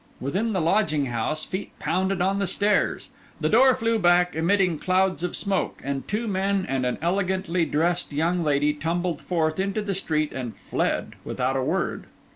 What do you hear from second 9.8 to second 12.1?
the street and fled without a word.